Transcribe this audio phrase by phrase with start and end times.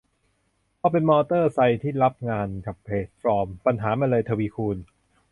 [0.79, 4.77] พอเป็นมอเตอร์ไซค์ที่รับงานกับแพลตฟอร์ม ปัญหามันเลยทวีคูณ